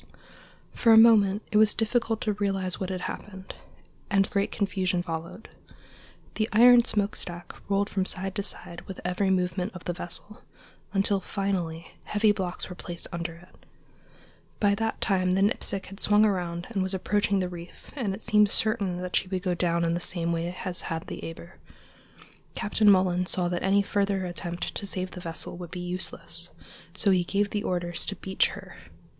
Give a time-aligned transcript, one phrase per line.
[0.73, 3.53] For a moment it was difficult to realize what had happened,
[4.09, 5.47] and great confusion followed.
[6.33, 10.41] The iron smokestack rolled from side to side with every movement of the vessel,
[10.91, 13.55] until finally heavy blocks were placed under it.
[14.59, 18.21] By that time the Nipsic had swung around and was approaching the reef, and it
[18.21, 21.57] seemed certain that she would go down in the same way as had the Eber.
[22.55, 26.49] Captain Mullan saw that any further attempt to save the vessel would be useless,
[26.95, 28.77] so he gave the orders to beach her.